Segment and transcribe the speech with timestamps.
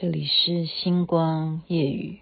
[0.00, 2.20] 这里是星光夜雨。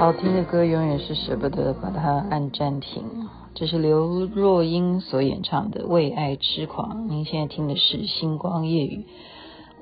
[0.00, 3.28] 好听的歌永远是舍不得把它按暂停。
[3.54, 7.04] 这是刘若英所演唱的《为爱痴狂》。
[7.06, 9.04] 您现在听的是《星光夜语》。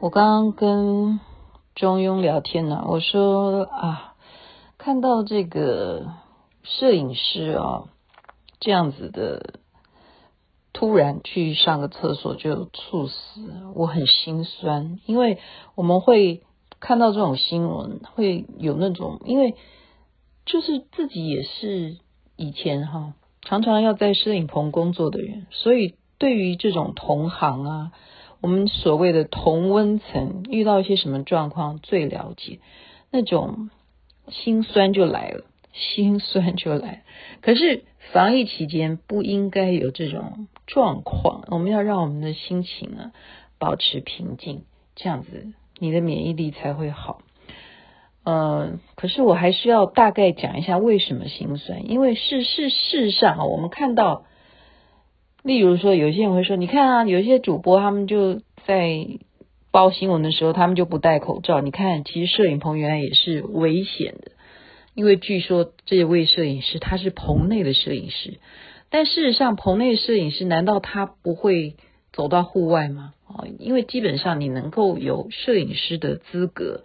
[0.01, 1.21] 我刚刚跟
[1.77, 4.17] 中庸聊天呢，我说啊，
[4.77, 6.09] 看到这个
[6.65, 7.85] 摄影师啊
[8.59, 9.61] 这样子的，
[10.73, 13.41] 突然去上个厕所就猝死，
[13.77, 15.39] 我很心酸，因为
[15.77, 16.43] 我们会
[16.81, 19.55] 看到这种新闻，会有那种因为。
[20.49, 21.99] 就是自己也是
[22.37, 27.93] 以前哈，常常要在摄影棚工作的人，所以对于这种同行啊，
[28.41, 32.61] 我们所谓的同温层，遇到一些什么状况最了解，
[33.11, 33.69] 那种
[34.31, 37.05] 心酸就来了，心酸就来。
[37.43, 43.13] 可是防疫期间不应该有这种状况，我们要让我们的心情啊
[43.59, 44.65] 保持平静，
[44.97, 47.21] 这样子你的免疫力才会好。
[48.29, 54.27] 呃，可是我还是要大概讲一下为什么心酸，因为事事事实上啊，我们看到，
[55.43, 59.07] 例如说，有些人会说，你看啊，有些主播他们就在
[59.71, 61.63] 报新闻的时候，他们就不戴口罩。
[61.63, 64.33] 你看，其实摄影棚原来也是危险的，
[64.93, 68.41] 因为据说这位摄影师他是棚内的摄影师，
[68.91, 71.77] 但事实上，棚内摄影师难道他不会
[72.13, 73.15] 走到户外吗？
[73.27, 76.85] 啊，因为基本上你能够有摄影师的资格。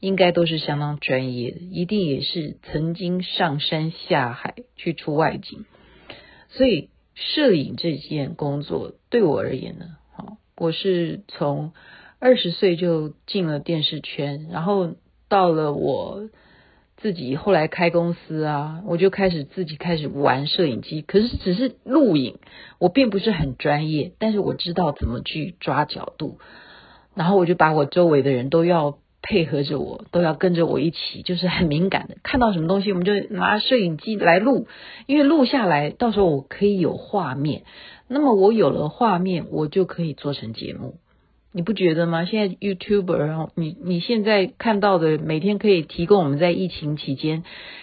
[0.00, 5.64] 应该都是相当专业的，一定也是曾经上山下海去出外景，
[6.48, 11.72] 所以摄影这件工作对我而言呢，好，我是从
[12.20, 14.94] 二十岁就进了电视圈，然后
[15.28, 16.28] 到了我
[16.96, 22.38] 自己后来开公司啊，我就开始自己开始玩摄影机，可是只是录影，
[22.78, 26.38] 我并不是很专业，但是我知道怎么去抓角度，
[27.16, 28.98] 然后我就把我周围的人都要。
[29.22, 34.66] 配合着我，都要跟着我一起，就是很敏感的，看到什么东西，我们就拿摄影机来录，
[35.06, 37.62] 因为录下来，到时候我可以有画面。
[38.08, 40.94] 那么我有了画面，我就可以做成节目，
[41.52, 42.24] 你不觉得吗？
[42.24, 47.42] 现在 YouTuber，你你现在看到的，每天可以提供我们在疫情期间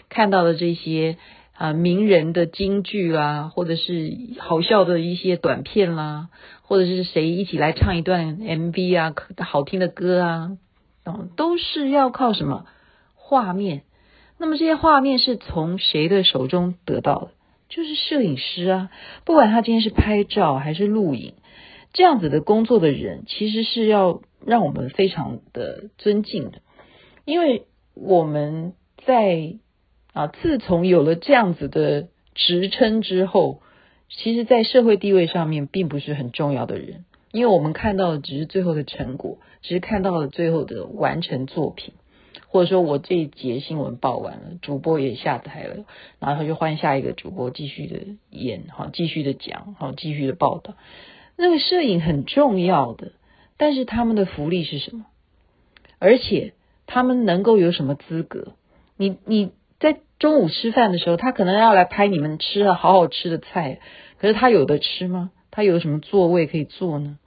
[0.09, 1.17] 看到的这些
[1.53, 6.29] 啊、名人的金句啦，或者是好笑的一些短片啦，
[6.63, 10.57] 或者是谁一起来唱一段 MV 啊，好听的歌啊。
[11.35, 12.65] 都是要靠什么
[13.13, 13.83] 画面？
[14.37, 17.31] 那么这些画面是从谁的手中得到的？
[17.69, 18.89] 就是摄影师啊，
[19.23, 21.33] 不管他今天是拍照还是录影，
[21.93, 26.59] 这样子的工作的人，其实是要让我们非常的尊敬的，
[27.23, 28.73] 因为我们
[29.05, 29.55] 在
[30.13, 33.61] 啊，自从有了这样子的职称之后，
[34.09, 37.04] 其实，在社会地位上面并不是很重要的人。
[37.35, 41.93] 因为我们看到的只是最后的成果，只是看到了最后的完成作品，
[42.47, 45.83] 或者说我这一节新闻报完了，主播也下台了，
[46.19, 50.75] 然后就换下一个主播继续的演，好，继续的讲，好，继续的报道。
[51.35, 53.11] 那个摄影很重要的，
[53.57, 55.05] 但是他们的福利是什么？
[55.99, 56.53] 而且
[56.87, 58.53] 他们能够有什么资格？
[58.95, 63.81] 你你在中午吃饭的时候，他可能要来拍你们吃了好好吃的菜，
[64.19, 65.31] 可是他有得吃吗？
[65.51, 67.17] 他有什么座位可以坐呢？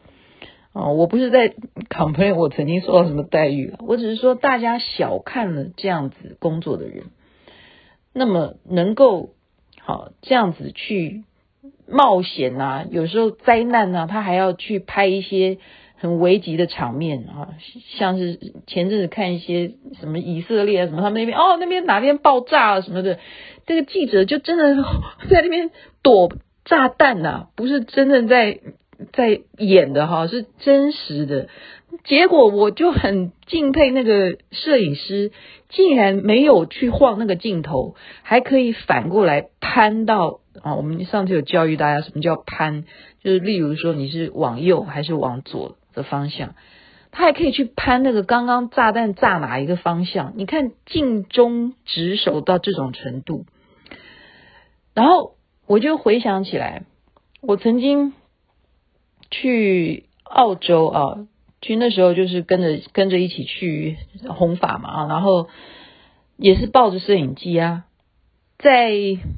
[0.78, 1.54] 哦，我不是在
[1.90, 7.06] complain 我曾经受到什么待遇，我只是说大家小看了这样子工作的人，
[8.12, 9.30] 那么能够
[9.80, 11.24] 好这样子去
[11.88, 15.58] 冒险啊，有时候灾难啊，他还要去拍一些
[15.96, 17.56] 很危急的场面啊，
[17.96, 18.38] 像是
[18.68, 23.18] 前阵子看一些什么以色列啊什么他们那边哦那边哪边爆炸了什么的，
[23.66, 24.76] 这个记者就真的
[25.28, 25.70] 在那边
[26.04, 26.30] 躲
[26.64, 28.60] 炸弹呐、不是真正在。
[29.12, 31.48] 在演的哈，是真实的，
[32.04, 35.30] 结果我就很敬佩那个摄影师，
[35.68, 40.74] 竟然没有去晃那个镜头，还可以反过来攀到啊。
[40.74, 42.84] 我们上次有教育大家什么叫攀，
[43.22, 46.54] 就是例如说你是往右还是往左的方向，
[47.12, 50.32] 他还可以去攀那个刚刚炸弹炸哪一个方向？
[50.36, 53.46] 你看尽忠职守到这种程度，
[54.92, 55.34] 然后
[55.68, 56.82] 我就回想起来，
[57.40, 58.12] 我曾经
[59.30, 61.26] 去澳洲啊，
[61.60, 63.96] 去那时候就是跟着跟着一起去
[64.28, 65.48] 弘法嘛啊，然后
[66.36, 67.84] 也是抱着摄影机啊，
[68.58, 68.90] 在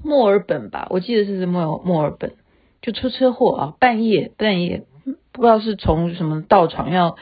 [0.05, 2.35] 墨尔本吧，我记得是墨墨尔本，
[2.83, 4.85] 就出车祸啊，半夜半夜
[5.33, 7.17] 不知道是从什么道场要。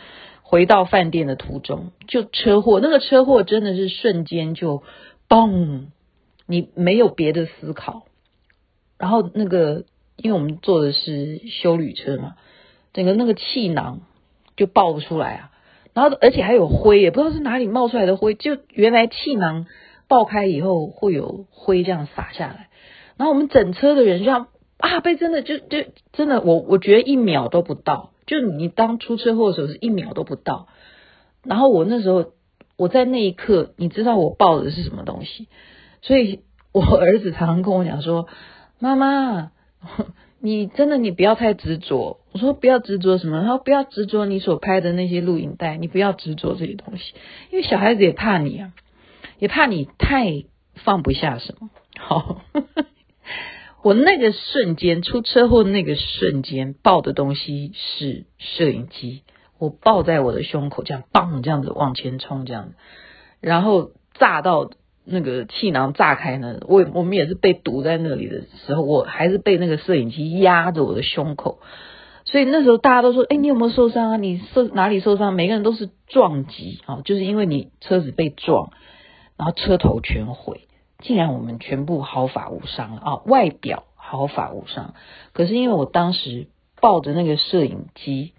[0.50, 4.82] 回到饭店的途中就车祸，那个车祸真的是瞬间就
[5.28, 5.88] 嘣，
[6.46, 8.06] 你没有别的思考，
[8.96, 9.84] 然后那个
[10.16, 12.36] 因为我们坐的是修旅车嘛，
[12.98, 14.00] 整个那个气囊
[14.56, 15.50] 就爆不出来啊，
[15.94, 19.66] 然后而且还有灰也不知道是哪里冒出来的灰，就原来气囊
[20.08, 22.68] 爆开以后会有灰这样洒下来，
[23.16, 24.48] 然后我们整车的人这样
[24.78, 28.10] 啊被真的就就真的我我觉得一秒都不到。
[28.26, 30.66] 就你当出车祸的时候是一秒都不到，
[31.44, 32.32] 然后我那时候
[32.76, 35.46] 我在那一刻，你知道我抱的是什么东西？
[36.02, 36.40] 所以
[36.72, 38.26] 我儿子常常跟我讲说
[38.80, 39.52] ：“妈妈，
[40.40, 47.14] 你真的你不要太执着。”我说：“不要执着什么？”他说：“不要执着你所拍的那些录影带，你不要执着这些东西，
[47.50, 48.72] 因为小孩子也怕你啊，
[49.38, 50.44] 也怕你太
[50.74, 52.42] 放不下什么。”好。
[53.80, 59.22] 我那个瞬间出车祸那个瞬间抱的东西是摄影机，
[59.56, 62.74] 我抱在我的胸口，这样嘣这样子往前冲，这样子，
[63.40, 64.68] 然后炸到
[65.08, 71.60] 那个气囊炸开呢，我我们也是被堵在那里的时候，我还是被那个摄影机压着我的胸口，
[72.24, 74.16] 所以那时候大家都说，哎，你有没有受伤啊？
[74.16, 75.32] 你受哪里受伤？
[75.32, 78.70] 每个人都是撞击啊，就是因为你车子被撞，
[79.36, 80.62] 然后车头全毁。
[81.00, 83.22] 竟然我们全部毫发无伤啊！
[83.24, 84.94] 外表毫发无伤，
[85.32, 86.48] 可是因为我当时
[86.80, 88.32] 抱着那个摄影机，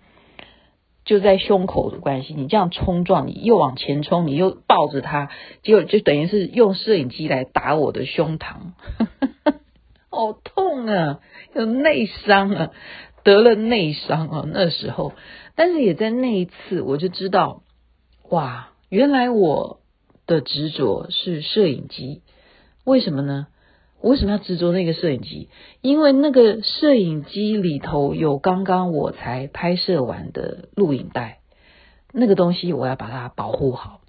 [1.09, 5.31] 就在胸口的关系，你这样冲撞，你又往前冲，你又抱着他，
[5.63, 8.57] 结果就等于是用摄影机来打我的胸膛，
[10.11, 11.19] 好痛啊！
[11.55, 12.69] 有内伤啊，
[13.23, 14.43] 得了内伤啊！
[14.53, 15.13] 那时候，
[15.55, 17.63] 但是也在那一次，我就知道，
[18.29, 19.79] 哇，原来我
[20.27, 22.21] 的执着是摄影机。
[22.85, 23.47] 为什么呢？
[24.01, 25.49] 我为什么要执着那个摄影机？
[25.81, 31.39] 因为那个摄影机里头有刚刚我才拍摄完的录影带，
[32.13, 34.01] 那个东西我要把它保护好。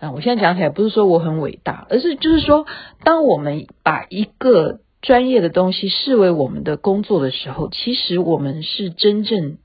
[0.00, 2.66] 啊，我现在讲起来不是说我很伟大，而是就是说，
[3.04, 9.58] 当我们把一个专业的东西视为我们的工作的时候，其实我们是真正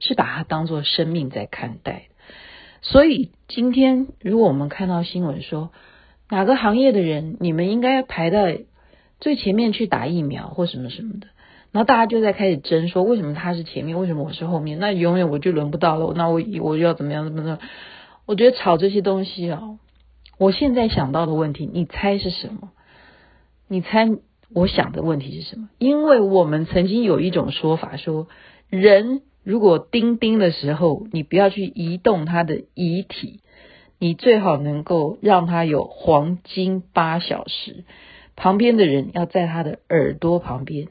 [0.00, 2.08] 是把它当做生命在看待。
[2.82, 5.70] 所以今天如果我们看到新闻说，
[6.30, 8.62] 哪个行业的人，你们应该排在
[9.20, 11.26] 最前面去打疫苗或什么什么的，
[11.72, 14.78] 然后大家就在开始争说，为什么他是前面，为什么我是后面？
[14.78, 17.58] 那永远我就轮不到了，那我我就要怎么样怎么样？
[18.26, 19.60] 我觉得吵这些东西啊，
[20.38, 22.70] 我现在想到的问题，你猜是什么？
[23.66, 24.08] 你猜
[24.54, 25.68] 我想的问题是什么？
[25.78, 28.28] 因为我们曾经有一种说法说，
[28.68, 33.40] 人如果钉钉的时候，你不要去移动他的遗体。
[34.02, 37.84] 你最好能够让他有黄金八小时，
[38.34, 40.88] 旁边的人要在他的耳朵旁边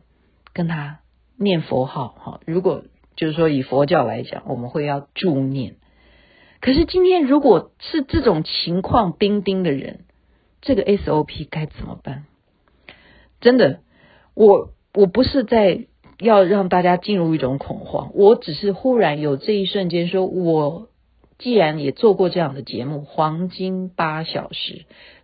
[0.54, 1.00] 跟他
[1.36, 2.40] 念佛号哈。
[2.46, 2.84] 如果
[3.16, 5.78] 就是说以佛教来讲，我们会要助念。
[6.62, 10.02] 可是今天如果是这种情况钉钉的人，
[10.62, 12.26] 这个 SOP 该怎么办？
[13.42, 13.80] 真的，
[14.36, 15.88] 我我不是在
[16.20, 20.90] 要让大家进入一种恐慌，我只是忽然有这一瞬间说，我。
[21.40, 24.74] 既然也做过这样的节目《黄金八小时》，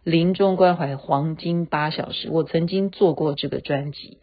[0.05, 4.17] 临终关怀《黄金八小时》，我曾经做过这个专辑。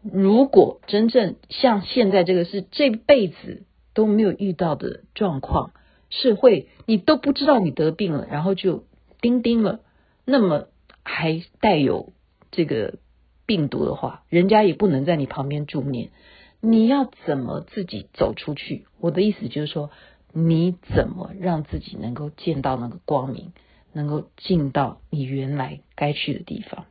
[0.00, 5.72] 如果真正像现在这个是这辈子都没有遇到的状况，
[6.08, 8.84] 是会你都不知道你得病了，然后就
[9.20, 9.80] 钉钉了，
[10.24, 10.68] 那么
[11.02, 12.12] 还带有
[12.52, 13.00] 这个
[13.44, 16.10] 病毒的话，人家也不能在你旁边助念，
[16.60, 18.86] 你要怎么自己走出去？
[19.00, 19.90] 我的意思就是说。
[20.32, 23.52] 你怎么让自己能够见到那个光明，
[23.92, 26.86] 能够进到你原来该去的地方？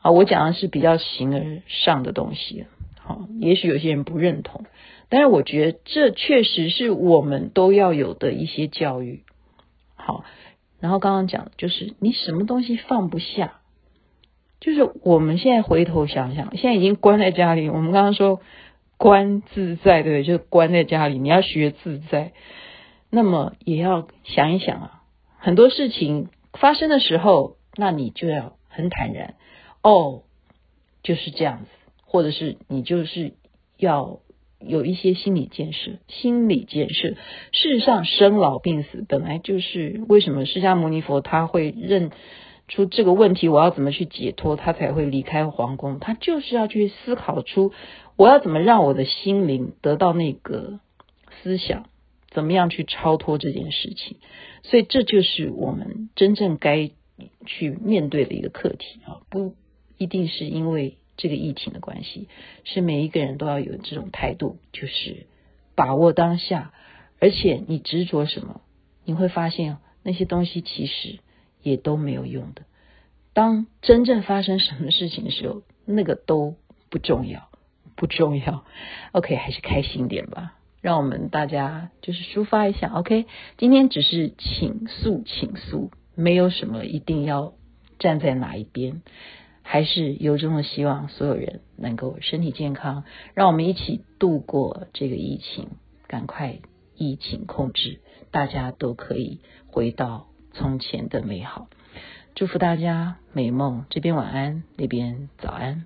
[0.00, 2.66] 啊，我讲的是比较形而上的东西，
[2.98, 4.64] 好，也许有些人不认同，
[5.08, 9.22] 但是我觉得这确实是我们都要有的一些教育。
[9.94, 10.24] 好，
[10.80, 13.60] 然后刚刚讲就是你什么东西放不下，
[14.58, 18.40] 就是我们现在回头想想，现在已经关在家里，我们刚刚说。
[19.02, 20.22] 观自在，对？
[20.22, 22.30] 就是关在家里，你要学自在，
[23.10, 25.02] 那么也要想一想啊，
[25.38, 29.34] 很多事情发生的时候，那你就要很坦然，
[29.82, 30.22] 哦，
[31.02, 31.66] 就是这样子，
[32.04, 33.32] 或者是你就是
[33.76, 34.20] 要
[34.60, 35.98] 有一些心理建设。
[36.06, 37.16] 心理建设，事
[37.50, 42.12] 实上，生老病死本来就是为什么释迦牟尼佛他会认
[42.72, 45.98] 出这个问题，我要怎么去解脱，他才会离开皇宫。
[45.98, 47.72] 他就是要去思考出
[48.16, 50.80] 我要怎么让我的心灵得到那个
[51.42, 51.84] 思想，
[52.30, 54.16] 怎么样去超脱这件事情。
[54.62, 56.90] 所以这就是我们真正该
[57.44, 59.54] 去面对的一个课题啊，不
[59.98, 62.28] 一定是因为这个疫情的关系，
[62.64, 65.26] 是每一个人都要有这种态度，就是
[65.74, 66.72] 把握当下。
[67.20, 68.62] 而且你执着什么，
[69.04, 71.18] 你会发现那些东西其实
[71.62, 72.62] 也都没有用的。
[73.32, 76.56] 当真正发生什么事情的时候，那个都
[76.90, 77.48] 不重要，
[77.96, 78.64] 不重要。
[79.12, 80.58] OK，还是开心点吧。
[80.80, 83.26] 让我们大家就是抒发一下，OK？
[83.56, 87.54] 今天只是倾诉，倾诉，没有什么一定要
[88.00, 89.00] 站在哪一边，
[89.62, 93.04] 还是由衷的希望所有人能够身体健康，
[93.34, 95.68] 让我们一起度过这个疫情，
[96.08, 96.58] 赶快
[96.96, 98.00] 疫情控制，
[98.32, 99.38] 大家都可以
[99.68, 101.68] 回到从前的美好。
[102.34, 105.84] 祝福大家美梦，这边晚安，那边早安。